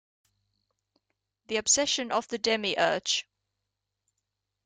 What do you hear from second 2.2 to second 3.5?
the Demiurge.